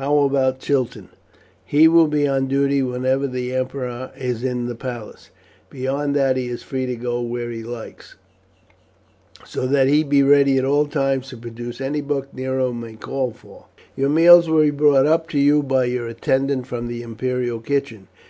[0.00, 1.10] How about Chiton?"
[1.62, 5.28] "He will be on duty whenever the emperor is in the palace;
[5.68, 8.14] beyond that he is free to go where he likes,
[9.44, 12.94] so that he be ready at all times to produce any book that Nero may
[12.94, 13.66] call for.
[13.94, 18.08] Your meals will be brought up to you by your attendant from the imperial kitchen.